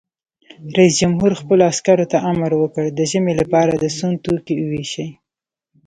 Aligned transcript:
رئیس 0.75 0.93
جمهور 1.01 1.31
خپلو 1.41 1.61
عسکرو 1.71 2.05
ته 2.11 2.17
امر 2.31 2.51
وکړ؛ 2.57 2.85
د 2.97 2.99
ژمي 3.11 3.33
لپاره 3.41 3.71
د 3.75 3.85
سون 3.97 4.13
توکي 4.23 4.55
وویشئ! 4.57 5.07